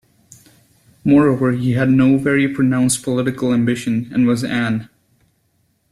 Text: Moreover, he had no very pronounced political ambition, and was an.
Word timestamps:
Moreover, 1.05 1.51
he 1.51 1.73
had 1.73 1.91
no 1.91 2.17
very 2.17 2.51
pronounced 2.51 3.03
political 3.03 3.53
ambition, 3.53 4.09
and 4.11 4.25
was 4.25 4.43
an. 4.43 4.89